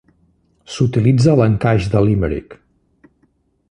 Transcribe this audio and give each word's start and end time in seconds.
S'utilitza 0.75 1.31
a 1.35 1.41
l'encaix 1.41 1.89
de 1.95 2.05
Limerick. 2.09 2.61